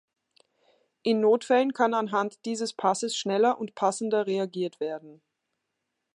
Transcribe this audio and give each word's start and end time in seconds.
In 1.03 1.21
Notfällen 1.21 1.73
kann 1.73 1.93
anhand 1.93 2.45
dieses 2.45 2.73
Passes 2.73 3.15
schneller 3.15 3.59
und 3.59 3.75
passender 3.75 4.25
reagiert 4.25 4.79
werden. 4.79 5.21